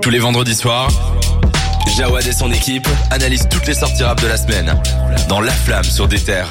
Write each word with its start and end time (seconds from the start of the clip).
Tous 0.00 0.08
les 0.10 0.18
vendredis 0.18 0.54
soirs, 0.54 0.90
Jawad 1.96 2.26
et 2.26 2.32
son 2.32 2.50
équipe 2.50 2.88
analysent 3.10 3.46
toutes 3.50 3.66
les 3.66 3.74
sorties 3.74 4.02
rap 4.02 4.20
de 4.22 4.28
la 4.28 4.38
semaine 4.38 4.74
dans 5.28 5.40
La 5.40 5.52
Flamme 5.52 5.84
sur 5.84 6.08
des 6.08 6.18
terres. 6.18 6.50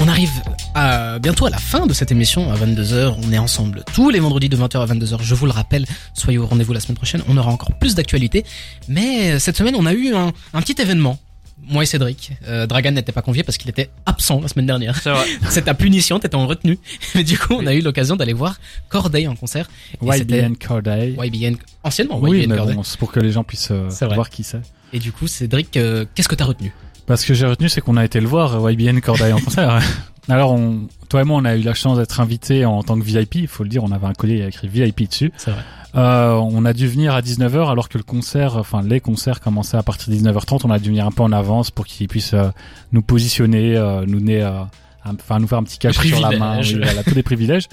On 0.00 0.08
arrive 0.08 0.30
à, 0.74 1.18
bientôt 1.18 1.44
à 1.44 1.50
la 1.50 1.58
fin 1.58 1.86
de 1.86 1.92
cette 1.92 2.10
émission 2.12 2.50
à 2.50 2.56
22h. 2.56 3.16
On 3.22 3.32
est 3.32 3.38
ensemble 3.38 3.84
tous 3.92 4.08
les 4.08 4.20
vendredis 4.20 4.48
de 4.48 4.56
20h 4.56 4.80
à 4.80 4.86
22h. 4.86 5.18
Je 5.20 5.34
vous 5.34 5.44
le 5.44 5.52
rappelle, 5.52 5.84
soyez 6.14 6.38
au 6.38 6.46
rendez-vous 6.46 6.72
la 6.72 6.80
semaine 6.80 6.96
prochaine. 6.96 7.22
On 7.28 7.36
aura 7.36 7.50
encore 7.50 7.72
plus 7.78 7.94
d'actualités. 7.94 8.44
Mais 8.88 9.38
cette 9.38 9.56
semaine, 9.56 9.74
on 9.76 9.84
a 9.84 9.92
eu 9.92 10.14
un, 10.14 10.32
un 10.54 10.62
petit 10.62 10.80
événement 10.80 11.18
moi 11.62 11.82
et 11.82 11.86
Cédric. 11.86 12.32
Euh, 12.46 12.66
Dragan 12.66 12.92
n'était 12.92 13.12
pas 13.12 13.22
convié 13.22 13.42
parce 13.42 13.56
qu'il 13.58 13.70
était 13.70 13.90
absent 14.06 14.40
la 14.40 14.48
semaine 14.48 14.66
dernière. 14.66 14.96
C'est 15.00 15.10
vrai. 15.10 15.24
C'est 15.48 15.62
ta 15.62 15.74
punition, 15.74 16.18
t'étais 16.18 16.34
en 16.34 16.46
retenue. 16.46 16.78
Mais 17.14 17.24
du 17.24 17.38
coup, 17.38 17.54
on 17.54 17.66
a 17.66 17.74
eu 17.74 17.80
l'occasion 17.80 18.16
d'aller 18.16 18.32
voir 18.32 18.56
Corday 18.88 19.26
en 19.26 19.34
concert. 19.34 19.68
YBN 20.02 20.54
Corday. 20.56 21.16
YBN, 21.18 21.56
anciennement 21.84 22.18
Oui, 22.20 22.38
YBN 22.40 22.50
mais 22.50 22.56
Corday. 22.56 22.74
bon, 22.74 22.82
c'est 22.82 22.98
pour 22.98 23.12
que 23.12 23.20
les 23.20 23.32
gens 23.32 23.44
puissent 23.44 23.70
euh, 23.70 23.88
voir 24.14 24.30
qui 24.30 24.42
c'est. 24.44 24.60
Et 24.92 24.98
du 24.98 25.12
coup, 25.12 25.26
Cédric, 25.26 25.76
euh, 25.76 26.04
qu'est-ce 26.14 26.28
que 26.28 26.34
t'as 26.34 26.44
retenu? 26.44 26.72
Parce 27.06 27.24
que 27.24 27.34
j'ai 27.34 27.46
retenu, 27.46 27.68
c'est 27.68 27.80
qu'on 27.80 27.96
a 27.96 28.04
été 28.04 28.20
le 28.20 28.26
voir, 28.28 28.64
euh, 28.64 28.72
YBN 28.72 29.00
Corday 29.00 29.32
en 29.32 29.40
concert. 29.40 29.80
Alors, 30.28 30.52
on, 30.52 30.88
toi 31.08 31.22
et 31.22 31.24
moi, 31.24 31.40
on 31.40 31.44
a 31.44 31.56
eu 31.56 31.62
la 31.62 31.74
chance 31.74 31.98
d'être 31.98 32.20
invités 32.20 32.64
en 32.64 32.82
tant 32.82 32.98
que 32.98 33.04
VIP. 33.04 33.36
Il 33.36 33.48
faut 33.48 33.64
le 33.64 33.68
dire, 33.68 33.82
on 33.82 33.90
avait 33.90 34.06
un 34.06 34.12
collier, 34.12 34.34
il 34.34 34.40
y 34.40 34.44
a 34.44 34.48
écrit 34.48 34.68
VIP 34.68 35.08
dessus. 35.08 35.32
C'est 35.36 35.50
vrai. 35.50 35.62
Euh, 35.94 36.32
on 36.32 36.64
a 36.64 36.72
dû 36.72 36.86
venir 36.88 37.14
à 37.14 37.20
19h 37.20 37.70
alors 37.70 37.90
que 37.90 37.98
le 37.98 38.04
concert, 38.04 38.56
enfin 38.56 38.80
les 38.82 39.00
concerts 39.00 39.40
commençaient 39.40 39.76
à 39.76 39.82
partir 39.82 40.12
de 40.12 40.18
19h30. 40.18 40.62
On 40.64 40.70
a 40.70 40.78
dû 40.78 40.88
venir 40.88 41.06
un 41.06 41.10
peu 41.10 41.22
en 41.22 41.32
avance 41.32 41.70
pour 41.70 41.86
qu'ils 41.86 42.08
puissent 42.08 42.32
euh, 42.32 42.48
nous 42.92 43.02
positionner, 43.02 43.76
euh, 43.76 44.06
nous 44.06 44.20
donner, 44.20 44.42
euh, 44.42 44.62
enfin 45.04 45.38
nous 45.38 45.46
faire 45.46 45.58
un 45.58 45.64
petit 45.64 45.78
cachet 45.78 46.08
sur 46.08 46.20
la 46.20 46.38
main, 46.38 46.60
oui, 46.60 46.80
voilà, 46.82 47.02
tous 47.02 47.14
les 47.14 47.22
privilèges. 47.22 47.68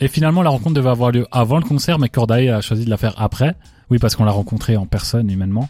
Et 0.00 0.06
finalement, 0.06 0.42
la 0.42 0.50
rencontre 0.50 0.74
devait 0.74 0.90
avoir 0.90 1.10
lieu 1.10 1.26
avant 1.32 1.56
le 1.58 1.64
concert, 1.64 1.98
mais 1.98 2.08
Corday 2.08 2.48
a 2.48 2.60
choisi 2.60 2.84
de 2.84 2.90
la 2.90 2.96
faire 2.96 3.14
après. 3.16 3.56
Oui, 3.90 3.98
parce 3.98 4.14
qu'on 4.14 4.24
l'a 4.24 4.30
rencontré 4.30 4.76
en 4.76 4.86
personne, 4.86 5.28
humainement. 5.30 5.68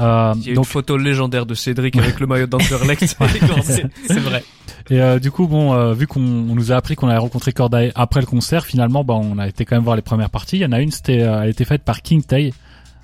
Euh, 0.00 0.32
Il 0.36 0.48
y 0.48 0.50
a 0.52 0.54
donc 0.54 0.64
une 0.64 0.70
photo 0.70 0.96
légendaire 0.96 1.46
de 1.46 1.54
Cédric 1.54 1.96
avec 1.96 2.20
le 2.20 2.26
maillot 2.26 2.46
d'Anderlecht. 2.46 3.02
C'est 3.62 4.18
vrai. 4.18 4.44
Et 4.88 5.00
euh, 5.00 5.18
du 5.18 5.30
coup, 5.30 5.46
bon, 5.46 5.72
euh, 5.72 5.92
vu 5.92 6.06
qu'on 6.06 6.20
on 6.20 6.54
nous 6.54 6.72
a 6.72 6.76
appris 6.76 6.96
qu'on 6.96 7.08
avait 7.08 7.18
rencontré 7.18 7.52
Corday 7.52 7.92
après 7.94 8.20
le 8.20 8.26
concert, 8.26 8.64
finalement, 8.64 9.04
bah, 9.04 9.14
on 9.14 9.38
a 9.38 9.46
été 9.46 9.64
quand 9.64 9.76
même 9.76 9.84
voir 9.84 9.96
les 9.96 10.02
premières 10.02 10.30
parties. 10.30 10.56
Il 10.56 10.62
y 10.62 10.66
en 10.66 10.72
a 10.72 10.80
une, 10.80 10.90
c'était, 10.90 11.22
euh, 11.22 11.42
elle 11.42 11.46
a 11.46 11.48
été 11.48 11.64
faite 11.64 11.82
par 11.84 12.02
King 12.02 12.22
Tay, 12.22 12.52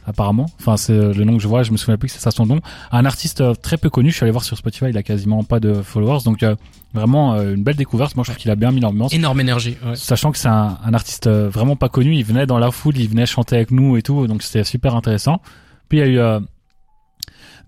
apparemment. 0.07 0.47
Enfin, 0.59 0.77
c'est 0.77 0.93
euh, 0.93 1.13
le 1.13 1.25
nom 1.25 1.37
que 1.37 1.43
je 1.43 1.49
vois. 1.49 1.63
Je 1.63 1.71
me 1.71 1.77
souviens 1.77 1.97
plus 1.97 2.09
que 2.09 2.15
c'est 2.15 2.21
ça 2.21 2.31
son 2.31 2.47
nom. 2.47 2.61
Un 2.91 3.05
artiste 3.05 3.41
euh, 3.41 3.55
très 3.55 3.77
peu 3.77 3.91
connu. 3.91 4.11
Je 4.11 4.17
suis 4.17 4.25
allé 4.25 4.33
voir 4.33 4.45
sur 4.45 4.57
Spotify, 4.57 4.87
il 4.89 4.99
a 4.99 5.03
quasiment 5.03 5.45
pas 5.45 5.61
de 5.61 5.75
followers, 5.83 6.25
donc 6.25 6.43
euh, 6.43 6.57
vraiment 6.95 7.35
euh, 7.35 7.55
une 7.55 7.63
belle 7.63 7.77
découverte. 7.77 8.17
Moi, 8.17 8.25
je 8.25 8.31
trouve 8.31 8.41
qu'il 8.41 8.51
a 8.51 8.57
bien 8.57 8.73
mis 8.73 8.81
l'ambiance. 8.81 9.13
Énorme 9.13 9.41
énergie. 9.41 9.77
Ouais. 9.87 9.95
Sachant 9.95 10.33
que 10.33 10.39
c'est 10.39 10.49
un, 10.49 10.79
un 10.85 10.95
artiste 10.95 11.29
vraiment 11.29 11.77
pas 11.77 11.89
connu, 11.89 12.15
il 12.17 12.25
venait 12.25 12.47
dans 12.47 12.59
la 12.59 12.71
foule, 12.71 12.97
il 12.97 13.09
venait 13.09 13.27
chanter 13.27 13.57
avec 13.57 13.71
nous 13.71 13.97
et 13.97 14.03
tout, 14.03 14.27
donc 14.27 14.43
c'était 14.43 14.65
super 14.65 14.97
intéressant. 14.97 15.41
Puis 15.89 15.99
il 15.99 16.01
y 16.01 16.05
a 16.05 16.09
eu 16.09 16.19
euh, 16.19 16.41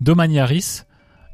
Domani 0.01 0.39
Harris, 0.39 0.83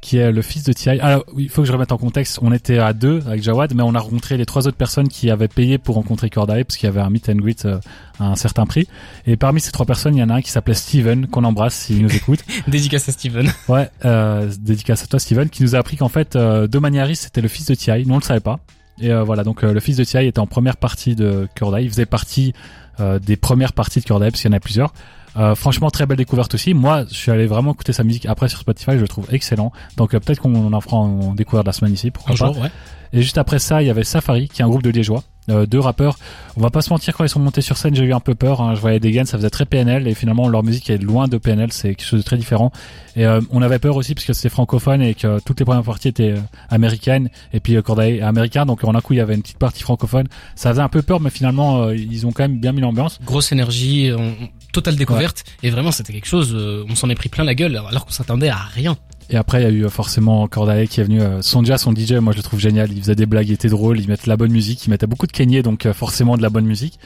qui 0.02 0.18
est 0.18 0.32
le 0.32 0.42
fils 0.44 0.64
de 0.64 0.72
T.I. 0.72 1.00
Alors, 1.00 1.26
il 1.36 1.50
faut 1.50 1.64
que 1.64 1.68
je 1.68 1.74
remette 1.74 1.92
en 1.92 1.98
contexte, 1.98 2.40
on 2.42 2.52
était 2.52 2.78
à 2.78 2.94
deux 2.94 3.24
avec 3.26 3.42
Jawad, 3.42 3.74
mais 3.74 3.82
on 3.82 3.96
a 3.96 4.00
rencontré 4.00 4.38
les 4.38 4.46
trois 4.46 4.68
autres 4.68 4.78
personnes 4.78 5.08
qui 5.08 5.32
avaient 5.32 5.48
payé 5.48 5.78
pour 5.78 5.96
rencontrer 5.96 6.30
Corday, 6.30 6.64
parce 6.64 6.78
qu'il 6.78 6.88
y 6.88 6.90
avait 6.90 7.02
un 7.02 7.10
meet 7.10 7.28
and 7.30 7.38
greet 7.38 7.66
euh, 7.66 7.80
à 8.20 8.26
un 8.26 8.36
certain 8.36 8.66
prix. 8.66 8.88
Et 9.26 9.36
parmi 9.36 9.60
ces 9.60 9.72
trois 9.72 9.86
personnes, 9.86 10.16
il 10.16 10.20
y 10.20 10.24
en 10.24 10.30
a 10.30 10.36
un 10.36 10.42
qui 10.42 10.52
s'appelait 10.52 10.76
Steven, 10.76 11.28
qu'on 11.28 11.44
embrasse 11.44 11.74
s'il 11.74 12.04
nous 12.04 12.16
écoute. 12.16 12.40
Dédicace 12.68 13.10
à 13.10 13.12
Steven. 13.14 13.52
Ouais, 13.68 13.90
euh, 14.06 14.52
dédicace 14.60 15.04
à 15.04 15.08
toi 15.08 15.20
Steven, 15.20 15.50
qui 15.50 15.64
nous 15.64 15.76
a 15.76 15.80
appris 15.80 15.98
qu'en 15.98 16.10
fait, 16.10 16.36
euh, 16.36 16.68
Domani 16.68 17.00
Harris 17.00 17.16
c'était 17.16 17.42
le 17.42 17.48
fils 17.48 17.66
de 17.66 17.76
T.I. 17.76 18.06
Nous 18.06 18.14
on 18.14 18.20
le 18.20 18.24
savait 18.24 18.40
pas. 18.40 18.60
Et 19.00 19.12
euh, 19.12 19.24
voilà, 19.24 19.44
donc 19.44 19.64
euh, 19.64 19.74
le 19.74 19.80
fils 19.80 19.98
de 19.98 20.04
T.I. 20.04 20.28
était 20.28 20.40
en 20.40 20.48
première 20.48 20.78
partie 20.78 21.16
de 21.16 21.48
Corday. 21.58 21.84
Il 21.84 21.90
faisait 21.90 22.06
partie 22.06 22.54
euh, 23.00 23.20
des 23.20 23.36
premières 23.36 23.74
parties 23.74 24.00
de 24.00 24.06
Corday, 24.06 24.32
parce 24.32 24.42
qu'il 24.42 24.50
y 24.50 24.54
en 24.54 24.58
a 24.58 24.60
plusieurs. 24.62 24.94
Euh, 25.38 25.54
franchement, 25.54 25.90
très 25.90 26.06
belle 26.06 26.18
découverte 26.18 26.54
aussi. 26.54 26.74
Moi, 26.74 27.04
je 27.10 27.14
suis 27.14 27.30
allé 27.30 27.46
vraiment 27.46 27.74
écouter 27.74 27.92
sa 27.92 28.06
musique 28.06 28.26
après 28.26 28.48
sur 28.48 28.60
Spotify, 28.60 28.92
je 28.92 29.00
le 29.00 29.08
trouve 29.08 29.28
excellent. 29.34 29.74
Donc 29.98 30.14
euh, 30.14 30.20
peut-être 30.22 30.40
qu'on 30.40 30.72
en 30.72 30.82
fera 30.82 30.96
en 30.98 31.34
découverte 31.34 31.66
la 31.68 31.74
semaine 31.74 31.94
ici, 31.94 32.10
pourquoi 32.10 32.36
Un 32.36 32.38
pas. 32.38 32.46
jour, 32.54 32.60
ouais. 32.64 32.70
Et 33.12 33.22
juste 33.22 33.38
après 33.38 33.60
ça, 33.60 33.82
il 33.82 33.88
y 33.88 33.90
avait 33.90 34.06
Safari, 34.06 34.48
qui 34.48 34.62
est 34.62 34.66
un 34.66 34.70
groupe 34.70 34.84
de 34.84 34.90
liégeois, 34.92 35.24
euh, 35.50 35.66
deux 35.66 35.80
rappeurs. 35.80 36.18
On 36.58 36.62
va 36.62 36.70
pas 36.70 36.82
se 36.82 36.90
mentir, 36.90 37.16
quand 37.16 37.24
ils 37.24 37.30
sont 37.30 37.40
montés 37.40 37.62
sur 37.62 37.78
scène, 37.78 37.96
j'ai 37.96 38.04
eu 38.04 38.14
un 38.14 38.20
peu 38.20 38.34
peur. 38.36 38.62
hein. 38.62 38.76
Je 38.76 38.82
voyais 38.82 39.00
des 39.00 39.12
gains, 39.12 39.26
ça 39.26 39.38
faisait 39.38 39.50
très 39.50 39.66
PNL, 39.66 40.08
et 40.08 40.14
finalement 40.14 40.48
leur 40.48 40.64
musique 40.64 40.90
est 40.90 40.98
loin 40.98 41.28
de 41.28 41.38
PNL, 41.38 41.72
c'est 41.72 41.90
quelque 41.96 42.08
chose 42.08 42.20
de 42.22 42.26
très 42.26 42.38
différent. 42.38 42.72
Et 43.16 43.26
euh, 43.26 43.42
on 43.52 43.62
avait 43.62 43.80
peur 43.80 43.96
aussi 43.96 44.14
parce 44.16 44.26
que 44.26 44.34
c'était 44.34 44.50
francophone 44.50 45.02
et 45.02 45.14
que 45.14 45.40
toutes 45.40 45.60
les 45.60 45.66
premières 45.66 45.84
parties 45.84 46.08
étaient 46.10 46.32
euh, 46.32 46.40
américaines, 46.70 47.30
et 47.54 47.60
puis 47.60 47.76
euh, 47.76 47.82
Corday 47.82 48.18
est 48.18 48.22
américain, 48.22 48.66
donc 48.66 48.84
en 48.84 48.96
un 48.96 49.02
coup 49.02 49.14
il 49.14 49.18
y 49.18 49.22
avait 49.22 49.36
une 49.36 49.42
petite 49.42 49.58
partie 49.60 49.84
francophone. 49.84 50.28
Ça 50.56 50.70
faisait 50.72 50.82
un 50.82 50.90
peu 50.90 51.02
peur, 51.02 51.20
mais 51.20 51.30
finalement 51.30 51.84
euh, 51.84 51.96
ils 51.96 52.26
ont 52.26 52.32
quand 52.32 52.44
même 52.44 52.60
bien 52.60 52.72
mis 52.72 52.82
l'ambiance. 52.82 53.20
Grosse 53.26 53.52
énergie, 53.52 54.12
on- 54.18 54.34
totale 54.72 54.98
découverte. 54.98 55.46
Et 55.64 55.70
vraiment, 55.70 55.92
c'était 55.92 56.12
quelque 56.12 56.28
chose, 56.28 56.54
euh, 56.54 56.84
on 56.90 56.96
s'en 56.96 57.10
est 57.10 57.16
pris 57.16 57.30
plein 57.30 57.46
la 57.46 57.56
gueule 57.56 57.78
alors 57.88 58.06
qu'on 58.06 58.12
s'attendait 58.12 58.50
à 58.50 58.58
rien. 58.58 58.98
Et 59.30 59.38
après, 59.38 59.62
il 59.62 59.64
y 59.64 59.68
a 59.68 59.70
eu 59.72 59.86
euh, 59.86 59.90
forcément 59.90 60.48
Corday 60.48 60.88
qui 60.88 61.02
est 61.02 61.04
venu. 61.04 61.22
euh, 61.22 61.42
son 61.42 61.64
son 61.78 61.94
DJ, 61.94 62.14
moi 62.14 62.32
je 62.32 62.38
le 62.38 62.44
trouve 62.44 62.60
génial. 62.60 62.92
Il 62.92 63.02
faisait 63.02 63.16
des 63.16 63.26
blagues, 63.26 63.48
il 63.50 63.54
était 63.54 63.70
drôle. 63.70 64.00
Il 64.00 64.08
mettait 64.08 64.30
la 64.30 64.38
bonne 64.38 64.52
musique. 64.52 64.86
Il 64.86 64.90
mettait 64.92 65.08
beaucoup 65.08 65.28
de 65.28 65.32
Kenyé, 65.32 65.64
donc 65.64 65.86
euh, 65.86 65.94
forcément 65.94 66.38
de 66.38 66.42
la 66.42 66.50
bonne 66.50 66.66
musique. 66.66 67.00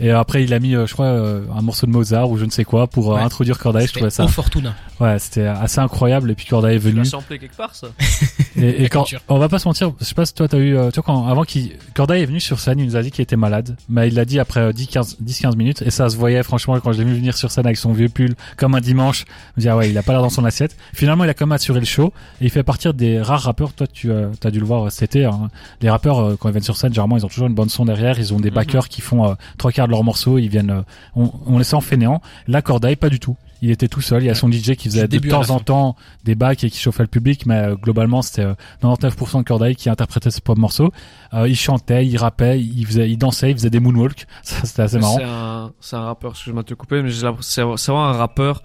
Et 0.00 0.10
après, 0.10 0.42
il 0.44 0.52
a 0.52 0.58
mis, 0.58 0.74
euh, 0.74 0.86
je 0.86 0.92
crois, 0.92 1.06
euh, 1.06 1.42
un 1.56 1.62
morceau 1.62 1.86
de 1.86 1.92
Mozart 1.92 2.28
ou 2.30 2.36
je 2.36 2.44
ne 2.44 2.50
sais 2.50 2.64
quoi 2.64 2.86
pour 2.86 3.12
euh, 3.12 3.16
Ouais. 3.16 3.22
introduire 3.22 3.58
Corday. 3.58 3.82
Je 3.82 3.86
C'était 3.86 3.98
trouvais 4.00 4.10
ça, 4.10 4.24
au 4.24 4.28
Fortuna. 4.28 4.74
ouais, 5.00 5.18
c'était 5.18 5.46
assez 5.46 5.78
incroyable. 5.80 6.30
Et 6.30 6.34
puis 6.34 6.46
Corday 6.46 6.74
est 6.76 6.80
Tu 6.80 6.86
venu. 6.90 7.04
samplé 7.04 7.38
quelque 7.38 7.56
part, 7.56 7.74
ça 7.74 7.88
Et, 8.56 8.88
quand, 8.88 9.04
on 9.28 9.38
va 9.38 9.48
pas 9.48 9.58
se 9.58 9.66
mentir, 9.68 9.92
je 10.00 10.04
sais 10.04 10.14
pas 10.14 10.24
si 10.26 10.32
toi 10.34 10.46
t'as 10.46 10.58
eu, 10.58 10.70
tu 10.92 11.00
vois 11.00 11.02
quand 11.04 11.26
avant 11.26 11.42
qu'il, 11.42 11.72
Corday 11.94 12.22
est 12.22 12.26
venu 12.26 12.38
sur 12.38 12.60
scène, 12.60 12.78
il 12.78 12.86
nous 12.86 12.96
a 12.96 13.02
dit 13.02 13.10
qu'il 13.10 13.22
était 13.22 13.34
malade, 13.36 13.76
mais 13.88 14.06
il 14.08 14.14
l'a 14.14 14.24
dit 14.24 14.38
après 14.38 14.70
10-15 14.70 15.16
10-15 15.24 15.56
minutes 15.56 15.82
et 15.82 15.90
ça 15.90 16.08
se 16.08 16.16
voyait 16.16 16.42
franchement 16.44 16.78
quand 16.78 16.92
je 16.92 16.98
l'ai 16.98 17.04
vu 17.04 17.14
venir 17.16 17.36
sur 17.36 17.50
scène 17.50 17.66
avec 17.66 17.76
son 17.76 17.92
vieux 17.92 18.08
pull 18.08 18.34
comme 18.56 18.76
un 18.76 18.80
dimanche, 18.80 19.24
je 19.56 19.60
me 19.60 19.62
dis 19.62 19.68
ah 19.68 19.76
ouais 19.76 19.90
il 19.90 19.98
a 19.98 20.02
pas 20.04 20.12
l'air 20.12 20.22
dans 20.22 20.30
son 20.30 20.44
assiette. 20.44 20.76
Finalement 20.92 21.24
il 21.24 21.30
a 21.30 21.34
quand 21.34 21.46
même 21.46 21.52
assuré 21.52 21.80
le 21.80 21.86
show 21.86 22.12
et 22.40 22.44
il 22.44 22.50
fait 22.50 22.62
partir 22.62 22.94
des 22.94 23.20
rares 23.20 23.42
rappeurs. 23.42 23.72
Toi 23.72 23.88
tu 23.88 24.12
as 24.12 24.28
as 24.44 24.50
dû 24.52 24.60
le 24.60 24.66
voir 24.66 24.90
cet 24.92 25.16
été. 25.16 25.24
hein. 25.24 25.50
Les 25.80 25.90
rappeurs 25.90 26.20
euh, 26.20 26.36
quand 26.38 26.48
ils 26.48 26.52
viennent 26.52 26.62
sur 26.62 26.76
scène 26.76 26.92
généralement 26.92 27.16
ils 27.16 27.24
ont 27.26 27.28
toujours 27.28 27.48
une 27.48 27.54
bonne 27.54 27.68
son 27.68 27.84
derrière, 27.84 28.18
ils 28.20 28.32
ont 28.32 28.38
des 28.40 28.52
backers 28.52 28.88
qui 28.88 29.00
font 29.00 29.28
euh, 29.28 29.34
trois 29.58 29.72
quarts 29.72 29.83
de 29.86 29.90
leurs 29.90 30.04
morceaux, 30.04 30.38
ils 30.38 30.48
viennent, 30.48 30.70
euh, 30.70 30.82
on, 31.14 31.30
on 31.46 31.58
les 31.58 31.64
sent 31.64 31.80
fainéants. 31.80 32.20
Là 32.46 32.62
Corday 32.62 32.96
pas 32.96 33.08
du 33.08 33.20
tout. 33.20 33.36
Il 33.62 33.70
était 33.70 33.88
tout 33.88 34.02
seul, 34.02 34.22
il 34.22 34.26
y 34.26 34.30
a 34.30 34.34
son 34.34 34.50
DJ 34.52 34.74
qui 34.74 34.90
faisait 34.90 35.08
de 35.08 35.18
temps 35.18 35.48
en 35.48 35.58
temps 35.58 35.96
des 36.24 36.34
backs 36.34 36.64
et 36.64 36.70
qui 36.70 36.78
chauffait 36.78 37.02
le 37.02 37.08
public, 37.08 37.46
mais 37.46 37.60
euh, 37.60 37.76
globalement 37.76 38.20
c'était 38.20 38.42
euh, 38.42 38.54
99% 38.82 39.38
de 39.38 39.42
Corday 39.44 39.74
qui 39.74 39.88
interprétait 39.88 40.30
ce 40.30 40.42
pop 40.42 40.58
morceau. 40.58 40.92
Euh, 41.32 41.48
il 41.48 41.56
chantait, 41.56 42.06
il 42.06 42.18
rappait, 42.18 42.60
il 42.60 42.86
faisait, 42.86 43.08
il 43.08 43.16
dansait, 43.16 43.52
il 43.52 43.56
faisait 43.56 43.70
des 43.70 43.80
moonwalks. 43.80 44.26
Ça 44.42 44.66
c'était 44.66 44.82
assez 44.82 44.98
marrant. 44.98 45.72
C'est 45.80 45.96
un, 45.96 46.00
un 46.00 46.04
rappeur, 46.04 46.32
excuse-moi 46.32 46.62
de 46.62 46.68
te 46.68 46.74
couper, 46.74 47.00
mais 47.02 47.10
c'est 47.40 47.62
vraiment 47.62 48.04
un 48.04 48.12
rappeur 48.12 48.62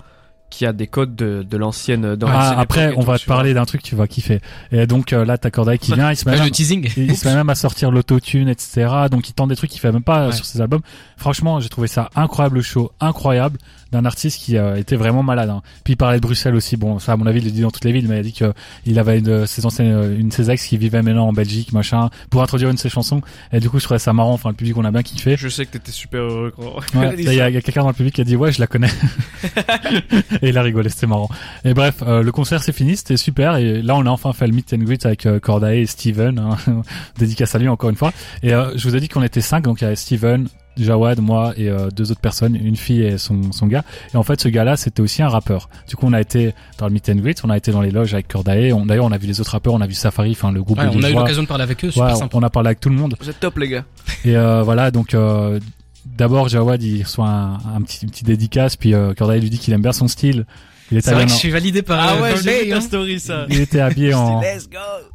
qui 0.49 0.65
a 0.65 0.73
des 0.73 0.87
codes 0.87 1.15
de, 1.15 1.43
de 1.43 1.57
l'ancienne. 1.57 2.15
dans 2.15 2.27
Ah, 2.27 2.55
après, 2.59 2.93
on 2.97 3.01
va 3.01 3.17
te 3.19 3.25
parler 3.25 3.53
d'un 3.53 3.65
truc, 3.65 3.83
tu 3.83 3.95
vas 3.95 4.07
kiffer. 4.07 4.39
Et 4.71 4.87
donc 4.87 5.13
euh, 5.13 5.23
là, 5.25 5.37
t'as 5.37 5.49
Corday 5.51 5.77
qui 5.77 5.93
vient, 5.93 6.11
il 6.11 6.15
se 6.15 6.25
met 6.25 6.31
Page 6.31 6.39
même, 6.41 6.49
de 6.49 6.53
teasing. 6.53 6.89
il 6.97 7.15
se 7.17 7.27
met 7.27 7.35
même 7.35 7.49
à 7.49 7.55
sortir 7.55 7.91
l'autotune, 7.91 8.49
etc. 8.49 8.87
Donc 9.11 9.29
il 9.29 9.33
tente 9.33 9.49
des 9.49 9.55
trucs 9.55 9.69
qu'il 9.69 9.79
fait 9.79 9.91
même 9.91 10.03
pas 10.03 10.21
euh, 10.21 10.25
Ouais. 10.27 10.35
sur 10.35 10.45
ses 10.45 10.61
albums. 10.61 10.81
Franchement, 11.17 11.59
j'ai 11.59 11.69
trouvé 11.69 11.87
ça 11.87 12.09
incroyable 12.15 12.55
le 12.57 12.61
show, 12.61 12.91
incroyable 12.99 13.57
d'un 13.91 14.05
artiste 14.05 14.39
qui 14.41 14.57
euh, 14.57 14.75
était 14.75 14.95
vraiment 14.95 15.23
malade. 15.23 15.49
hein. 15.49 15.61
Puis 15.83 15.93
il 15.93 15.97
parlait 15.97 16.17
de 16.17 16.21
Bruxelles 16.21 16.55
aussi. 16.55 16.77
Bon, 16.77 16.99
ça 16.99 17.13
à 17.13 17.17
mon 17.17 17.25
avis, 17.25 17.39
il 17.39 17.45
le 17.45 17.51
dit 17.51 17.61
dans 17.61 17.71
toutes 17.71 17.85
les 17.85 17.91
villes, 17.91 18.07
mais 18.07 18.17
il 18.17 18.19
a 18.19 18.23
dit 18.23 18.33
que 18.33 18.53
il 18.85 18.99
avait 18.99 19.19
une 19.19 19.25
de 19.25 19.45
ses 19.45 19.65
anciennes, 19.65 19.91
euh, 19.91 20.17
une 20.17 20.29
de 20.29 20.33
ses 20.33 20.51
ex 20.51 20.65
qui 20.65 20.77
vivait 20.77 21.01
maintenant 21.01 21.27
en 21.27 21.33
Belgique, 21.33 21.71
machin, 21.73 22.09
pour 22.29 22.41
introduire 22.41 22.69
une 22.69 22.75
de 22.75 22.79
ses 22.79 22.89
chansons. 22.89 23.21
Et 23.51 23.59
du 23.59 23.69
coup, 23.69 23.79
je 23.79 23.85
trouvais 23.85 23.99
ça 23.99 24.13
marrant. 24.13 24.33
Enfin, 24.33 24.49
le 24.49 24.55
public, 24.55 24.77
on 24.77 24.85
a 24.85 24.91
bien 24.91 25.03
kiffé. 25.03 25.35
Je 25.37 25.47
sais 25.49 25.65
que 25.65 25.71
t'étais 25.71 25.91
super 25.91 26.21
heureux 26.21 26.53
quand 26.55 26.99
Ouais, 26.99 27.15
il 27.17 27.23
y 27.33 27.41
a, 27.41 27.49
il 27.49 27.53
y 27.55 27.57
a 27.57 27.61
quelqu'un 27.61 27.81
dans 27.81 27.87
le 27.89 27.93
public 27.93 28.15
qui 28.15 28.21
a 28.21 28.23
dit 28.23 28.35
ouais 28.35 28.51
je 28.51 28.59
la 28.59 28.67
connais 28.67 28.89
et 30.41 30.49
il 30.49 30.57
a 30.57 30.61
rigolé 30.61 30.89
c'était 30.89 31.07
marrant 31.07 31.29
et 31.65 31.73
bref 31.73 32.03
euh, 32.05 32.21
le 32.23 32.31
concert 32.31 32.63
c'est 32.63 32.71
fini 32.73 32.95
c'était 32.95 33.17
super 33.17 33.55
et 33.57 33.81
là 33.81 33.95
on 33.95 34.05
a 34.05 34.09
enfin 34.09 34.33
fait 34.33 34.47
le 34.47 34.53
meet 34.53 34.73
and 34.73 34.77
greet 34.77 35.05
avec 35.05 35.25
euh, 35.25 35.39
Corday 35.39 35.81
et 35.81 35.85
Steven 35.85 36.39
hein, 36.39 36.57
dédicace 37.17 37.55
à 37.55 37.59
lui 37.59 37.67
encore 37.67 37.89
une 37.89 37.95
fois 37.95 38.11
et 38.43 38.53
euh, 38.53 38.71
je 38.75 38.87
vous 38.87 38.95
ai 38.95 38.99
dit 38.99 39.07
qu'on 39.07 39.23
était 39.23 39.41
cinq 39.41 39.63
donc 39.63 39.81
il 39.81 39.83
y 39.85 39.87
avait 39.87 39.95
Steven 39.95 40.47
Jawad, 40.77 41.19
moi 41.19 41.53
et 41.57 41.67
euh, 41.69 41.89
deux 41.89 42.11
autres 42.11 42.21
personnes, 42.21 42.55
une 42.55 42.75
fille 42.77 43.01
et 43.03 43.17
son, 43.17 43.51
son 43.51 43.67
gars. 43.67 43.83
Et 44.13 44.17
en 44.17 44.23
fait, 44.23 44.39
ce 44.39 44.47
gars-là, 44.47 44.77
c'était 44.77 45.01
aussi 45.01 45.21
un 45.21 45.27
rappeur. 45.27 45.69
Du 45.87 45.95
coup, 45.95 46.05
on 46.07 46.13
a 46.13 46.21
été 46.21 46.53
dans 46.77 46.87
le 46.87 46.93
meet 46.93 47.09
and 47.09 47.15
greet, 47.15 47.41
on 47.43 47.49
a 47.49 47.57
été 47.57 47.71
dans 47.71 47.81
les 47.81 47.91
loges 47.91 48.13
avec 48.13 48.27
Corday. 48.29 48.71
On, 48.71 48.85
d'ailleurs, 48.85 49.05
on 49.05 49.11
a 49.11 49.17
vu 49.17 49.27
les 49.27 49.41
autres 49.41 49.51
rappeurs, 49.51 49.73
on 49.73 49.81
a 49.81 49.87
vu 49.87 49.93
Safari, 49.93 50.31
enfin 50.31 50.51
le 50.51 50.63
groupe 50.63 50.77
Ouais, 50.79 50.85
de 50.89 50.97
on 50.97 51.03
a 51.03 51.09
eu 51.09 51.13
l'occasion 51.13 51.43
de 51.43 51.47
parler 51.47 51.63
avec 51.63 51.83
eux, 51.83 51.91
super 51.91 52.07
Ouais, 52.07 52.15
sympa. 52.15 52.37
on 52.37 52.43
a 52.43 52.49
parlé 52.49 52.67
avec 52.67 52.79
tout 52.79 52.89
le 52.89 52.95
monde. 52.95 53.15
Vous 53.19 53.29
êtes 53.29 53.39
top, 53.39 53.57
les 53.57 53.67
gars. 53.69 53.83
Et 54.23 54.37
euh, 54.37 54.63
voilà, 54.63 54.91
donc 54.91 55.13
euh, 55.13 55.59
d'abord 56.05 56.47
Jawad 56.47 56.81
il 56.81 57.03
reçoit 57.03 57.27
un, 57.27 57.53
un 57.75 57.81
petit 57.81 58.03
une 58.03 58.09
petite 58.11 58.25
dédicace, 58.27 58.75
puis 58.77 58.93
euh, 58.93 59.13
Corday 59.13 59.39
lui 59.39 59.49
dit 59.49 59.59
qu'il 59.59 59.73
aime 59.73 59.81
bien 59.81 59.91
son 59.91 60.07
style. 60.07 60.45
Il 60.91 60.97
était 60.97 61.09
C'est 61.09 61.13
vrai 61.13 61.23
habillé 61.23 61.25
que 61.25 61.29
je 61.31 61.35
en- 61.35 61.39
suis 61.39 61.49
validé 61.51 61.81
par 61.81 61.99
Ah 61.99 62.13
euh, 62.15 62.21
ouais, 62.21 62.33
Corday, 62.33 62.43
j'ai 62.59 62.65
vu 62.65 62.71
hein. 62.73 62.75
ta 62.75 62.81
story, 62.81 63.19
ça. 63.19 63.45
il 63.49 63.59
était 63.61 63.79
habillé 63.79 64.13
en, 64.15 64.41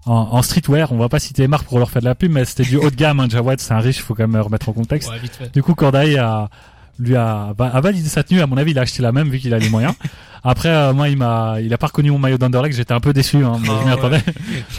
en, 0.07 0.13
en 0.13 0.43
streetwear. 0.43 0.93
On 0.93 0.99
va 0.99 1.09
pas 1.09 1.19
citer 1.19 1.43
les 1.43 1.49
marques 1.49 1.67
pour 1.67 1.79
leur 1.79 1.91
faire 1.91 2.03
de 2.03 2.07
la 2.07 2.15
pub, 2.15 2.31
mais 2.33 2.45
c'était 2.45 2.63
du 2.65 2.77
haut 2.77 2.91
de 2.91 2.97
gamme. 2.97 3.21
Hein, 3.21 3.27
Jawad, 3.29 3.61
c'est 3.61 3.73
un 3.75 3.81
riche, 3.81 4.01
faut 4.01 4.15
quand 4.15 4.27
même 4.29 4.41
remettre 4.41 4.69
en 4.69 4.73
contexte. 4.73 5.11
Ouais, 5.11 5.19
vite 5.19 5.35
fait. 5.37 5.53
Du 5.53 5.63
coup, 5.63 5.75
Corday 5.75 6.17
a 6.19 6.49
lui 7.01 7.17
a, 7.17 7.53
a 7.59 7.81
validé 7.81 8.09
sa 8.09 8.23
tenue. 8.23 8.41
À 8.41 8.47
mon 8.47 8.57
avis, 8.57 8.71
il 8.71 8.79
a 8.79 8.83
acheté 8.83 9.03
la 9.03 9.11
même 9.11 9.29
vu 9.29 9.39
qu'il 9.41 9.53
a 9.53 9.59
les 9.59 9.69
moyens. 9.69 9.95
Après, 10.47 10.69
euh, 10.69 10.93
moi, 10.93 11.09
il 11.09 11.17
m'a, 11.17 11.57
il 11.61 11.73
a 11.73 11.79
pas 11.79 11.87
reconnu 11.87 12.11
mon 12.11 12.19
maillot 12.19 12.37
d'Underlecht. 12.39 12.77
J'étais 12.77 12.93
un 12.93 13.01
peu 13.01 13.13
déçu. 13.13 13.39
Hein, 13.39 13.57
mais 13.63 13.69
Ah 13.71 13.77
je 13.81 13.85
m'y 13.85 13.93
ouais. 13.93 13.99
attendais. 13.99 14.21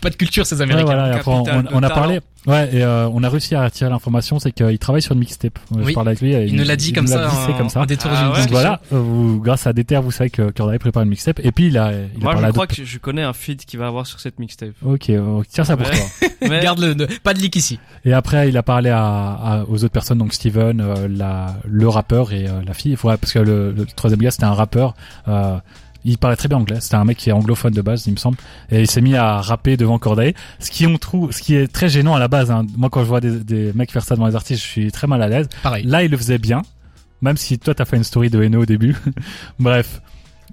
Pas 0.01 0.11
de 0.11 0.15
culture 0.15 0.45
ces 0.45 0.55
Ouais, 0.57 0.61
Américains. 0.61 0.85
voilà, 0.85 1.07
et 1.09 1.15
après, 1.19 1.31
on, 1.31 1.43
on 1.73 1.83
a 1.83 1.89
parlé. 1.89 2.19
Ouais, 2.47 2.69
et 2.75 2.83
euh, 2.83 3.07
on 3.09 3.23
a 3.23 3.29
réussi 3.29 3.55
à 3.55 3.63
attirer 3.63 3.89
l'information, 3.89 4.39
c'est 4.39 4.51
qu'il 4.51 4.77
travaille 4.79 5.01
sur 5.01 5.13
une 5.13 5.19
mixtape. 5.19 5.57
Ouais, 5.71 5.77
Oui. 5.83 5.89
Je 5.89 5.93
parlais 5.95 6.09
avec 6.09 6.21
lui. 6.21 6.33
et 6.33 6.45
Il 6.45 6.55
nous 6.55 6.63
l'a 6.63 6.75
dit 6.75 6.93
comme 6.93 7.05
nous 7.05 7.11
ça, 7.11 7.29
en, 7.29 7.53
comme 7.57 7.69
ça. 7.69 7.85
détour 7.85 8.11
Ah 8.13 8.23
d'une 8.23 8.31
ouais. 8.33 8.39
Donc 8.41 8.49
voilà, 8.51 8.81
euh, 8.93 8.99
vous, 8.99 9.39
grâce 9.41 9.65
à 9.67 9.73
Déter, 9.73 9.97
vous 10.01 10.11
savez 10.11 10.29
que 10.29 10.51
Corday 10.51 10.77
prépare 10.79 11.03
une 11.03 11.09
mixtape. 11.09 11.39
Et 11.43 11.51
puis 11.51 11.67
il 11.67 11.77
a, 11.77 11.91
il 11.91 11.97
a 11.97 12.23
Moi, 12.23 12.31
parlé 12.33 12.47
je 12.47 12.51
crois 12.53 12.67
que 12.67 12.83
je 12.85 12.97
connais 12.99 13.23
un 13.23 13.33
feat 13.33 13.65
qu'il 13.65 13.79
va 13.79 13.87
avoir 13.87 14.05
sur 14.07 14.19
cette 14.19 14.39
mixtape. 14.39 14.69
Ok, 14.83 15.09
euh, 15.09 15.41
tiens 15.49 15.63
ça 15.63 15.75
pour 15.77 15.87
Ouais. 15.87 15.93
toi. 15.97 16.29
Mais 16.49 16.61
Garde-le, 16.61 16.93
ne- 16.93 17.05
pas 17.05 17.33
de 17.33 17.39
leak 17.39 17.55
ici. 17.55 17.79
Et 18.03 18.13
après, 18.13 18.49
il 18.49 18.57
a 18.57 18.63
parlé 18.63 18.89
à, 18.89 18.99
à- 19.03 19.63
aux 19.67 19.75
autres 19.83 19.89
personnes, 19.89 20.17
donc 20.19 20.33
Steven, 20.33 20.79
euh, 20.81 21.07
la, 21.09 21.55
le 21.65 21.87
rappeur 21.89 22.31
et 22.33 22.47
euh, 22.47 22.61
la 22.65 22.73
fille. 22.73 22.91
Il 22.91 22.97
faudrait- 22.97 23.17
parce 23.17 23.33
que 23.33 23.39
le, 23.39 23.71
le 23.71 23.85
troisième 23.85 24.19
gars, 24.21 24.31
c'était 24.31 24.43
un 24.45 24.53
rappeur. 24.53 24.93
Euh, 25.27 25.57
il 26.05 26.17
parlait 26.17 26.37
très 26.37 26.47
bien 26.47 26.57
anglais. 26.57 26.77
C'était 26.79 26.95
un 26.95 27.03
mec 27.05 27.17
qui 27.17 27.29
est 27.29 27.33
anglophone 27.33 27.73
de 27.73 27.81
base, 27.81 28.05
il 28.07 28.13
me 28.13 28.17
semble. 28.17 28.37
Et 28.69 28.81
il 28.81 28.89
s'est 28.89 29.01
mis 29.01 29.15
à 29.15 29.41
rapper 29.41 29.75
devant 29.77 29.97
Corday. 29.99 30.33
Ce 30.59 30.71
qui 30.71 30.85
on 30.87 30.97
trouve, 30.97 31.31
ce 31.31 31.41
qui 31.41 31.55
est 31.55 31.67
très 31.71 31.89
gênant 31.89 32.15
à 32.15 32.19
la 32.19 32.27
base. 32.27 32.51
hein. 32.51 32.65
Moi, 32.77 32.89
quand 32.89 33.01
je 33.01 33.07
vois 33.07 33.21
des, 33.21 33.39
des 33.43 33.73
mecs 33.73 33.91
faire 33.91 34.03
ça 34.03 34.15
devant 34.15 34.27
les 34.27 34.35
artistes, 34.35 34.61
je 34.63 34.67
suis 34.67 34.91
très 34.91 35.07
mal 35.07 35.21
à 35.21 35.27
l'aise. 35.27 35.49
Pareil. 35.63 35.83
Là, 35.85 36.03
il 36.03 36.11
le 36.11 36.17
faisait 36.17 36.37
bien. 36.37 36.61
Même 37.21 37.37
si 37.37 37.57
toi, 37.59 37.73
t'as 37.73 37.85
fait 37.85 37.97
une 37.97 38.03
story 38.03 38.29
de 38.29 38.41
Eno 38.43 38.61
au 38.61 38.65
début. 38.65 38.95
Bref. 39.59 40.01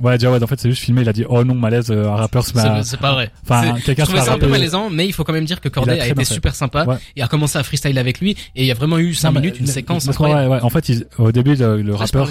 Ouais, 0.01 0.19
Jawad, 0.19 0.43
en 0.43 0.47
fait, 0.47 0.59
c'est 0.61 0.71
juste 0.71 0.83
filmé. 0.83 1.03
Il 1.03 1.09
a 1.09 1.13
dit, 1.13 1.25
oh 1.29 1.45
non, 1.45 1.55
malaise, 1.55 1.91
euh, 1.91 2.09
un 2.09 2.17
rappeur 2.17 2.45
se 2.45 2.55
met 2.57 2.63
à- 2.63 2.83
C'est 2.83 2.97
pas 2.99 3.13
vrai. 3.13 3.31
Enfin, 3.45 3.75
quelqu'un 3.85 4.05
se 4.07 4.13
ça 4.13 4.21
un 4.23 4.25
peu 4.25 4.31
rapper. 4.31 4.47
malaisant, 4.47 4.89
mais 4.91 5.07
il 5.07 5.13
faut 5.13 5.23
quand 5.25 5.33
même 5.33 5.45
dire 5.45 5.61
que 5.61 5.69
Corday 5.69 5.97
Il 5.97 6.01
a 6.01 6.05
a, 6.05 6.09
été 6.09 6.25
super 6.25 6.55
sympa 6.55 6.85
Ouais. 6.85 6.97
et 7.17 7.23
a 7.23 7.29
commencé 7.29 7.59
à 7.59 7.63
freestyle 7.63 7.99
avec 7.99 8.21
lui 8.21 8.31
et 8.57 8.63
il 8.63 8.67
y 8.67 8.71
a 8.71 8.75
vraiment 8.75 8.99
eu 8.99 9.15
5 9.15 9.29
Non, 9.29 9.35
mais 9.35 9.41
minutes, 9.41 9.61
une 9.61 9.67
le- 9.67 9.73
séquence 9.73 10.05
le- 10.07 10.11
incroyable. 10.11 10.41
Ouais, 10.51 10.57
ouais. 10.57 10.63
En 10.63 10.71
fait, 10.71 10.89
il- 10.89 11.05
au 11.19 11.31
début, 11.33 11.55
le, 11.55 11.95
rappeur, 11.95 12.29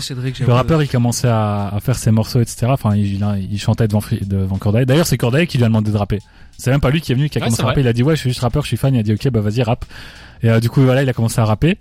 le 0.47 0.53
rappeur, 0.53 0.81
il 0.81 0.89
commençait 0.89 1.27
à, 1.27 1.67
à 1.73 1.79
faire 1.79 1.97
ses 1.97 2.11
morceaux, 2.11 2.41
etc. 2.41 2.67
Enfin, 2.69 2.95
il, 2.95 3.13
il, 3.15 3.47
il 3.51 3.59
chantait 3.59 3.87
devant, 3.87 4.01
devant 4.21 4.57
Corday. 4.57 4.85
D'ailleurs, 4.85 5.07
c'est 5.07 5.17
Corday 5.17 5.45
qui 5.47 5.57
lui 5.57 5.63
a 5.65 5.67
demandé 5.67 5.91
de 5.91 5.97
rapper. 5.97 6.19
C'est 6.57 6.71
même 6.71 6.81
pas 6.81 6.89
lui 6.89 7.01
qui 7.01 7.11
est 7.11 7.15
venu, 7.15 7.29
qui 7.29 7.37
a 7.37 7.41
Ouais, 7.41 7.45
commencé 7.47 7.61
à 7.63 7.65
rapper. 7.67 7.81
Il 7.81 7.87
a 7.87 7.93
dit, 7.93 8.03
ouais, 8.03 8.15
je 8.15 8.21
suis 8.21 8.29
juste 8.29 8.41
rappeur, 8.41 8.63
je 8.63 8.67
suis 8.67 8.77
fan. 8.77 8.93
Il 8.93 8.99
a 8.99 9.03
dit, 9.03 9.13
ok, 9.13 9.29
bah 9.29 9.41
vas-y, 9.41 9.61
rap. 9.63 9.85
Et 10.43 10.49
euh, 10.49 10.59
du 10.59 10.69
coup, 10.69 10.81
voilà, 10.81 11.03
il 11.03 11.09
a 11.09 11.13
commencé 11.13 11.39
à 11.39 11.45
rapper. 11.45 11.77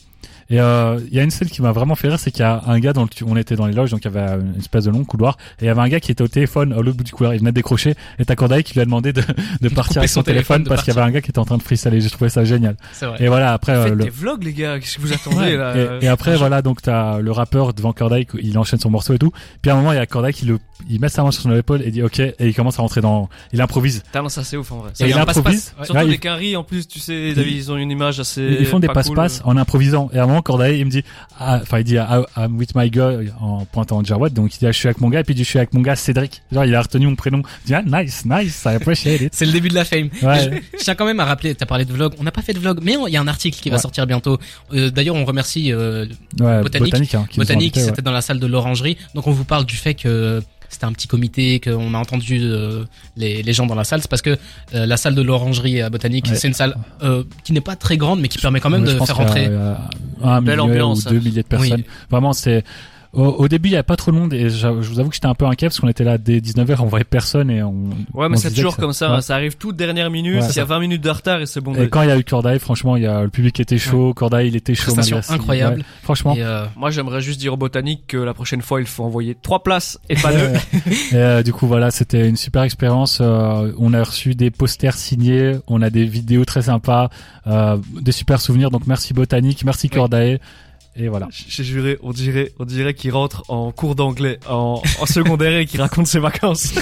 Et 0.50 0.61
euh, 0.61 0.99
il 1.11 1.17
y 1.17 1.20
a 1.20 1.23
une 1.23 1.31
scène 1.31 1.49
qui 1.49 1.62
m'a 1.62 1.73
vraiment 1.73 1.94
fait 1.94 2.08
rire, 2.08 2.19
c'est 2.19 2.31
qu'il 2.32 2.41
y 2.41 2.44
a 2.44 2.62
un 2.67 2.79
gars 2.81 2.93
dans 2.93 3.05
le, 3.05 3.08
on 3.26 3.37
était 3.37 3.55
dans 3.56 3.67
les 3.67 3.73
loges, 3.73 3.91
donc 3.93 4.00
il 4.05 4.12
y 4.12 4.17
avait 4.19 4.41
une 4.41 4.56
espèce 4.58 4.85
de 4.85 4.91
long 4.91 5.05
couloir, 5.05 5.37
et 5.61 5.64
il 5.64 5.67
y 5.67 5.70
avait 5.70 5.81
un 5.81 5.88
gars 5.88 6.00
qui 6.00 6.11
était 6.11 6.23
au 6.23 6.29
téléphone 6.29 6.73
à 6.73 6.76
l'autre 6.76 6.97
bout 6.97 7.05
du 7.05 7.12
couloir, 7.12 7.35
il 7.35 7.38
venait 7.38 7.50
de 7.52 7.55
décrocher, 7.55 7.94
et 8.19 8.25
t'as 8.25 8.35
Corday 8.35 8.62
qui 8.64 8.75
lui 8.75 8.81
a 8.81 8.85
demandé 8.85 9.12
de, 9.12 9.23
de 9.61 9.69
partir 9.69 9.99
avec 9.99 10.08
son 10.11 10.20
son 10.20 10.25
téléphone, 10.25 10.64
parce 10.64 10.82
qu'il 10.82 10.93
y 10.93 10.99
avait 10.99 11.06
un 11.06 11.11
gars 11.12 11.20
qui 11.20 11.31
était 11.31 11.38
en 11.38 11.44
train 11.44 11.56
de 11.56 11.62
freestyler. 11.62 12.00
J'ai 12.00 12.11
trouvé 12.11 12.31
ça 12.31 12.44
génial. 12.44 12.76
C'est 12.93 13.06
vrai. 13.06 13.17
Et 13.20 13.29
voilà, 13.29 13.52
après, 13.52 13.73
euh, 13.73 13.85
Faites 13.85 13.93
le, 13.94 14.05
des 14.05 14.11
vlogs, 14.11 14.43
les 14.43 14.52
gars. 14.52 14.79
Qu'est-ce 14.81 14.97
que 14.97 15.00
vous 15.02 15.12
attendez, 15.12 15.56
là 15.56 15.75
et, 16.00 16.05
et 16.05 16.08
après 16.08 16.37
voilà 16.37 16.62
donc 16.62 16.82
t'as 16.82 17.19
le 17.20 17.31
rappeur 17.31 17.73
devant 17.73 17.93
Corday 17.93 18.26
il 18.43 18.58
enchaîne 18.58 18.81
son 18.81 18.91
morceau 18.91 19.14
et 19.14 19.19
tout 19.19 19.32
puis 19.62 19.70
à 19.70 19.75
un 19.75 19.76
moment 19.76 19.93
il 19.93 19.96
y 19.96 19.99
a 19.99 20.06
Corday 20.06 20.32
qui 20.32 20.46
le 20.46 20.58
il 20.88 21.00
met 21.00 21.08
sa 21.08 21.23
main 21.23 21.31
sur 21.31 21.43
son 21.43 21.55
épaule 21.55 21.82
et 21.82 21.91
dit 21.91 22.03
ok 22.03 22.19
et 22.20 22.35
il 22.41 22.55
commence 22.55 22.79
à 22.79 22.82
rentrer 22.82 23.00
dans 23.00 23.29
il 23.53 23.61
improvise 23.61 24.03
non, 24.14 24.29
ça 24.29 24.43
c'est 24.44 24.56
ouf 24.56 24.73
en 24.73 24.79
vrai. 24.79 24.91
Il 25.00 25.06
y 25.08 25.12
a 25.12 25.17
il 25.17 25.19
improvise 25.20 25.44
passe-passe, 25.44 25.75
ouais. 25.79 25.85
Surtout 25.87 26.00
Ouais, 26.00 26.06
les 26.06 26.14
il- 26.14 26.20
quinries 26.20 26.56
en 26.56 26.64
plus, 26.64 26.87
tu 26.88 26.99
sais, 26.99 27.31
ils 27.31 27.70
ont 27.73 27.76
une 27.76 27.91
image 27.91 28.20
assez. 28.20 28.56
ils 28.61 28.67
font 28.67 28.81
des 28.81 28.87
pas 28.87 28.94
passe-passe 28.94 29.41
en 29.44 29.56
improvisant 29.56 30.11
et 30.12 30.19
à 30.19 30.25
un 30.25 30.26
moment 30.26 30.40
Corday 30.43 30.79
il 30.79 30.87
me 30.87 30.91
dit 30.91 31.03
ah, 31.39 31.61
enfin 31.63 31.79
il 31.79 31.85
dit 31.85 31.99
ah, 31.99 32.23
I'm 32.37 32.57
with 32.57 32.75
my 32.75 32.91
guy 32.91 33.31
en 33.41 33.65
pointant 33.65 34.03
Jawad 34.05 34.33
donc 34.33 34.55
il 34.55 34.59
dit 34.59 34.67
ah, 34.67 34.73
je 34.73 34.79
suis 34.79 34.89
avec 34.89 35.01
mon 35.01 35.09
gars 35.09 35.21
et 35.21 35.25
puis 35.25 35.35
il 35.35 35.37
dit 35.37 35.45
je 35.45 35.49
suis 35.49 35.59
avec 35.59 35.73
mon 35.75 35.81
gars 35.81 35.97
Cédric 35.97 36.43
genre 36.53 36.65
il 36.65 36.75
a 36.75 36.83
retenu 36.83 37.07
mon 37.07 37.17
prénom 37.17 37.43
il 37.65 37.69
dit 37.69 37.75
ah 37.75 37.83
nice 37.83 38.25
nice 38.25 38.63
I 38.67 38.75
appreciate 38.77 39.21
it 39.21 39.35
C'est 39.35 39.47
le 39.47 39.53
début 39.53 39.69
de 39.69 39.75
la 39.75 39.85
fame. 39.85 40.11
Ouais. 40.23 40.61
Je, 40.73 40.79
je 40.79 40.85
tiens 40.85 40.95
quand 40.95 41.07
même 41.07 41.21
à 41.21 41.25
rappeler, 41.25 41.55
t'as 41.55 41.67
parlé 41.67 41.85
de 41.85 41.93
vlog, 41.93 42.15
on 42.19 42.23
n'a 42.25 42.33
pas 42.33 42.43
fait 42.43 42.53
de 42.53 42.59
vlog, 42.59 42.81
mais 42.83 42.97
il 43.07 43.13
y 43.13 43.17
a 43.17 43.21
un 43.21 43.29
article 43.29 43.59
qui 43.61 43.71
va 43.71 43.79
sortir 43.79 44.07
bientôt. 44.07 44.39
Euh, 44.75 44.91
D'ailleurs, 44.91 45.17
on 45.17 45.25
remercie 45.25 45.73
euh, 45.73 46.07
ouais 46.41 46.63
Botanique. 46.63 46.93
botanique 46.93 47.15
hein, 47.15 47.27
Botanique, 47.37 47.77
c'était 47.79 48.03
dans 48.03 48.13
la 48.13 48.21
salle 48.21 48.39
de 48.41 48.47
l'orangerie. 48.47 48.97
Donc 49.15 49.27
on 49.27 49.31
vous 49.33 49.45
parle 49.45 49.65
du 49.65 49.77
fait 49.77 49.95
que 49.95 50.43
c'était 50.69 50.85
un 50.85 50.93
petit 50.93 51.09
comité, 51.09 51.59
qu'on 51.59 51.95
a 51.95 51.99
entendu 51.99 52.39
euh, 52.43 52.85
les, 53.17 53.43
les 53.43 53.53
gens 53.53 53.67
dans 53.67 53.75
la 53.75 53.83
salle. 53.83 54.03
C'est 54.03 54.09
parce 54.11 54.23
que 54.23 54.39
euh, 54.75 54.87
la 54.87 54.97
salle 54.97 55.17
de 55.17 55.23
l'orangerie 55.23 55.81
à 55.83 55.91
Botanique, 55.91 56.27
Ouais. 56.29 56.37
c'est 56.37 56.47
une 56.47 56.55
salle 56.55 56.77
euh, 57.03 57.25
qui 57.43 57.53
n'est 57.53 57.61
pas 57.61 57.75
très 57.75 57.97
grande, 57.97 58.21
mais 58.21 58.29
qui 58.29 58.39
permet 58.39 58.61
quand 58.61 58.71
même 58.71 58.87
je 58.87 58.93
de 58.97 59.05
faire 59.05 59.17
rentrer. 59.17 59.49
Un 60.22 60.43
Belle 60.43 60.58
millier 60.58 60.70
ambiance, 60.70 61.06
ou 61.06 61.11
deux 61.11 61.17
hein. 61.17 61.20
milliers 61.22 61.43
de 61.43 61.49
personnes. 61.49 61.82
Vraiment, 62.11 62.32
c'est 62.32 62.64
au, 63.12 63.25
au 63.25 63.49
début 63.49 63.69
il 63.71 63.73
y 63.73 63.77
a 63.77 63.83
pas 63.83 63.97
trop 63.97 64.12
de 64.12 64.17
monde 64.17 64.33
et 64.33 64.49
je, 64.51 64.69
vous 64.69 65.01
avoue 65.01 65.09
que 65.09 65.15
j'étais 65.17 65.27
un 65.27 65.35
peu 65.35 65.45
inquiet 65.47 65.67
parce 65.69 65.81
qu'on 65.81 65.89
était 65.89 66.05
là 66.05 66.17
dès 66.19 66.39
19h, 66.39 66.77
on 66.81 66.87
voyait 66.87 67.05
personne 67.05 67.51
et 67.51 67.62
on. 67.62 67.91
Ouais, 68.15 68.29
mais 68.29 68.37
c'est 68.37 68.53
toujours 68.53 68.77
comme 68.77 68.93
ça. 68.93 69.11
ouais. 69.11 69.17
hein, 69.17 69.21
Ça 69.21 69.35
arrive 69.35 69.57
toute 69.57 69.77
dernière 69.77 70.11
minute. 70.11 70.43
Ouais, 70.43 70.49
S'il 70.49 70.57
y 70.57 70.61
a 70.61 70.65
20 70.65 70.81
minutes 70.81 71.03
de 71.03 71.11
retard 71.11 71.41
et 71.41 71.47
c'est 71.47 71.61
bon. 71.61 71.75
Et 71.75 71.89
quand 71.89 72.03
il 72.03 72.09
y 72.09 72.12
a 72.12 72.19
eu 72.19 72.25
Corday, 72.25 72.59
franchement, 72.59 72.97
il 72.97 73.03
y 73.03 73.07
a 73.07 73.23
le 73.23 73.29
public 73.29 73.59
était 73.61 73.79
chaud, 73.79 74.15
Corday 74.15 74.49
il 74.49 74.57
était 74.57 74.75
chaud. 74.75 74.93
Prestation 74.95 75.21
incroyable. 75.35 75.79
Ouais, 75.79 75.85
franchement. 76.03 76.35
Et, 76.35 76.43
euh, 76.43 76.67
Moi, 76.77 76.91
j'aimerais 76.91 77.21
juste 77.21 77.41
dire 77.41 77.55
au 77.55 77.57
botanique 77.57 78.05
que 78.09 78.17
la 78.17 78.35
prochaine 78.35 78.62
fois, 78.62 78.81
il 78.81 78.87
faut 78.87 79.05
envoyer 79.05 79.37
trois 79.41 79.63
places 79.63 79.99
et 80.09 80.15
pas 80.15 80.33
deux. 80.33 80.53
Et 81.13 81.17
euh, 81.17 81.43
du 81.43 81.53
coup 81.53 81.67
voilà, 81.67 81.91
c'était 81.91 82.29
une 82.29 82.37
super 82.37 82.63
expérience. 82.63 83.19
Euh, 83.21 83.73
on 83.79 83.93
a 83.95 84.03
reçu 84.03 84.35
des 84.35 84.51
posters 84.51 84.95
signés, 84.95 85.55
on 85.67 85.83
a 85.83 85.91
des 85.91 86.05
vidéos 86.05 86.45
très 86.45 86.63
sympas, 86.63 87.11
euh, 87.47 87.77
des 88.01 88.13
super 88.13 88.41
souvenirs. 88.41 88.71
Donc 88.71 88.87
merci 88.87 89.15
Botanique, 89.15 89.65
merci 89.65 89.89
Oui. 89.93 90.39
Et 90.97 91.09
voilà. 91.09 91.29
J'ai 91.31 91.63
juré, 91.63 91.99
on 92.03 92.13
dirait, 92.13 92.53
on 92.59 92.65
dirait 92.65 92.95
qu'il 92.95 93.13
rentre 93.13 93.45
en 93.49 93.71
cours 93.71 93.95
d'anglais 93.95 94.41
en, 94.49 94.83
en 95.01 95.07
secondaire 95.07 95.59
et 95.59 95.67
qu'il 95.67 95.81
raconte 95.81 96.07
ses 96.09 96.19
vacances. 96.19 96.75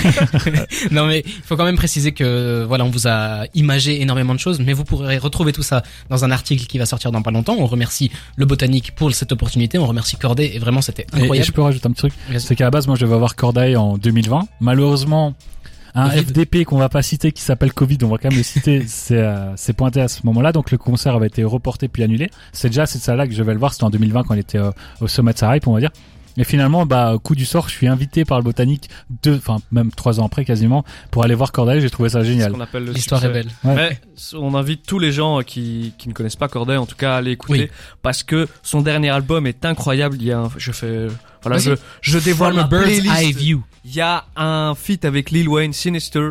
non 0.90 1.06
mais 1.06 1.22
il 1.26 1.42
faut 1.44 1.56
quand 1.56 1.64
même 1.64 1.76
préciser 1.76 2.12
que 2.12 2.64
voilà 2.66 2.84
on 2.84 2.90
vous 2.90 3.06
a 3.06 3.44
imagé 3.54 4.00
énormément 4.00 4.34
de 4.34 4.40
choses 4.40 4.60
mais 4.60 4.72
vous 4.72 4.84
pourrez 4.84 5.18
retrouver 5.18 5.52
tout 5.52 5.62
ça 5.62 5.82
dans 6.08 6.24
un 6.24 6.30
article 6.30 6.66
qui 6.66 6.78
va 6.78 6.86
sortir 6.86 7.12
dans 7.12 7.22
pas 7.22 7.30
longtemps 7.30 7.56
on 7.58 7.66
remercie 7.66 8.10
le 8.36 8.46
botanique 8.46 8.94
pour 8.94 9.12
cette 9.12 9.32
opportunité 9.32 9.78
on 9.78 9.86
remercie 9.86 10.16
Corday 10.16 10.52
et 10.54 10.58
vraiment 10.58 10.80
c'était 10.80 11.06
Et, 11.14 11.18
et 11.18 11.22
incroyable 11.22 11.46
je 11.46 11.52
peux 11.52 11.62
rajouter 11.62 11.86
un 11.86 11.90
petit 11.92 12.08
truc. 12.08 12.12
C'est 12.38 12.54
qu'à 12.56 12.64
la 12.64 12.70
base, 12.70 12.86
moi, 12.86 12.96
je 12.96 13.04
devais 13.04 13.14
avoir 13.14 13.36
Corday 13.36 13.76
en 13.76 13.96
2020. 13.98 14.46
Malheureusement, 14.60 15.34
un 16.02 16.10
fait- 16.10 16.22
FDP 16.22 16.64
qu'on 16.64 16.78
va 16.78 16.88
pas 16.88 17.02
citer 17.02 17.32
qui 17.32 17.42
s'appelle 17.42 17.72
Covid, 17.72 17.98
on 18.02 18.08
va 18.08 18.18
quand 18.18 18.28
même 18.30 18.38
le 18.38 18.44
citer, 18.44 18.84
c'est 18.86 19.18
euh, 19.18 19.54
pointé 19.76 20.00
à 20.00 20.08
ce 20.08 20.20
moment-là. 20.24 20.52
Donc 20.52 20.70
le 20.70 20.78
concert 20.78 21.14
avait 21.14 21.26
été 21.28 21.44
reporté 21.44 21.88
puis 21.88 22.02
annulé. 22.02 22.30
C'est 22.52 22.68
déjà 22.68 22.86
cette 22.86 23.02
salle-là 23.02 23.26
que 23.26 23.34
je 23.34 23.42
vais 23.42 23.52
le 23.52 23.58
voir. 23.58 23.72
C'était 23.72 23.84
en 23.84 23.90
2020 23.90 24.24
quand 24.24 24.34
il 24.34 24.40
était 24.40 24.58
euh, 24.58 24.70
au 25.00 25.08
sommet 25.08 25.32
de 25.32 25.38
sa 25.38 25.56
hype, 25.56 25.66
on 25.66 25.72
va 25.72 25.80
dire. 25.80 25.90
Et 26.40 26.44
finalement, 26.44 26.86
bah, 26.86 27.16
coup 27.22 27.34
du 27.34 27.44
sort, 27.44 27.68
je 27.68 27.74
suis 27.74 27.88
invité 27.88 28.24
par 28.24 28.38
le 28.38 28.44
botanique 28.44 28.88
deux, 29.22 29.34
enfin, 29.36 29.58
même 29.72 29.90
trois 29.90 30.20
ans 30.20 30.26
après 30.26 30.44
quasiment, 30.44 30.84
pour 31.10 31.24
aller 31.24 31.34
voir 31.34 31.50
Corday. 31.52 31.80
J'ai 31.80 31.90
trouvé 31.90 32.08
ça 32.08 32.20
C'est 32.20 32.26
ce 32.26 32.30
génial. 32.30 32.52
qu'on 32.52 32.60
appelle 32.60 32.84
le 32.84 32.92
l'histoire 32.92 33.24
est 33.24 33.32
belle 33.32 33.48
Ouais. 33.64 33.74
Mais 33.74 34.00
on 34.38 34.54
invite 34.54 34.86
tous 34.86 34.98
les 35.00 35.10
gens 35.12 35.40
qui, 35.42 35.92
qui 35.98 36.08
ne 36.08 36.14
connaissent 36.14 36.36
pas 36.36 36.46
Corday, 36.48 36.76
en 36.76 36.86
tout 36.86 36.94
cas, 36.96 37.14
à 37.14 37.16
aller 37.16 37.32
écouter, 37.32 37.62
Oui. 37.62 37.70
parce 38.02 38.22
que 38.22 38.46
son 38.62 38.80
dernier 38.82 39.10
album 39.10 39.46
est 39.48 39.64
incroyable. 39.64 40.16
Il 40.20 40.26
y 40.26 40.32
a 40.32 40.38
un, 40.38 40.50
je 40.56 40.70
fais, 40.72 41.08
voilà, 41.42 41.58
je, 41.58 41.72
je 42.02 42.18
dévoile 42.18 42.54
ma 42.54 42.64
playlist. 42.68 43.36
view 43.36 43.64
Il 43.84 43.94
y 43.94 44.00
a 44.00 44.24
un 44.36 44.74
feat 44.76 45.04
avec 45.04 45.30
Lil 45.32 45.48
Wayne, 45.48 45.72
Sinister. 45.72 46.30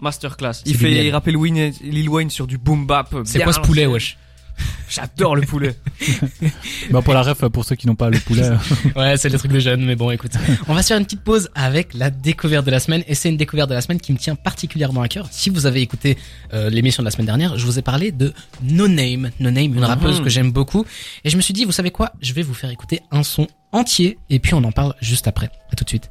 Masterclass. 0.00 0.62
Il 0.66 0.76
fait 0.76 1.10
rapper 1.10 1.32
Lil 1.32 2.08
Wayne, 2.08 2.30
sur 2.30 2.46
du 2.46 2.58
boom 2.58 2.86
bap. 2.86 3.14
c'est 3.24 3.40
quoi 3.42 3.52
ce 3.52 3.60
poulet 3.60 3.86
wesh? 3.86 4.16
J'adore 4.88 5.36
le 5.36 5.42
poulet. 5.42 5.74
Bah, 6.90 7.02
pour 7.02 7.12
la 7.12 7.22
ref, 7.22 7.44
pour 7.48 7.64
ceux 7.64 7.76
qui 7.76 7.86
n'ont 7.86 7.94
pas 7.94 8.08
le 8.08 8.18
poulet. 8.18 8.48
ouais 8.96 9.16
c'est 9.18 9.28
le 9.28 9.38
truc 9.38 9.52
de 9.52 9.58
jeunes 9.60 9.84
mais 9.84 9.96
bon 9.96 10.10
écoute. 10.10 10.32
On 10.68 10.74
va 10.74 10.82
se 10.82 10.88
faire 10.88 10.98
une 10.98 11.04
petite 11.04 11.20
pause 11.22 11.50
avec 11.54 11.92
la 11.94 12.10
découverte 12.10 12.64
de 12.64 12.70
la 12.70 12.80
semaine 12.80 13.02
et 13.06 13.14
c'est 13.14 13.28
une 13.28 13.36
découverte 13.36 13.68
de 13.68 13.74
la 13.74 13.80
semaine 13.82 14.00
qui 14.00 14.12
me 14.12 14.18
tient 14.18 14.34
particulièrement 14.34 15.02
à 15.02 15.08
cœur. 15.08 15.28
Si 15.30 15.50
vous 15.50 15.66
avez 15.66 15.82
écouté 15.82 16.16
euh, 16.54 16.70
l'émission 16.70 17.02
de 17.02 17.06
la 17.06 17.10
semaine 17.10 17.26
dernière 17.26 17.58
je 17.58 17.64
vous 17.66 17.78
ai 17.78 17.82
parlé 17.82 18.12
de 18.12 18.32
No 18.62 18.88
Name. 18.88 19.30
No 19.40 19.50
Name 19.50 19.74
une 19.74 19.84
rappeuse 19.84 20.18
Mhm. 20.18 20.24
que 20.24 20.30
j'aime 20.30 20.50
beaucoup. 20.52 20.84
Et 21.24 21.30
je 21.30 21.36
me 21.36 21.42
suis 21.42 21.52
dit 21.54 21.64
vous 21.64 21.72
savez 21.72 21.90
quoi? 21.90 22.12
Je 22.22 22.32
vais 22.32 22.42
vous 22.42 22.54
faire 22.54 22.70
écouter 22.70 23.00
un 23.10 23.22
son 23.22 23.46
entier 23.72 24.18
et 24.30 24.38
puis 24.38 24.54
on 24.54 24.64
en 24.64 24.72
parle 24.72 24.94
juste 25.02 25.28
après. 25.28 25.50
À 25.70 25.76
tout 25.76 25.84
de 25.84 25.88
suite 25.90 26.10